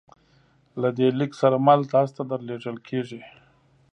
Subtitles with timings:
[0.81, 3.21] له دې لیک سره مل تاسو ته درلیږل کیږي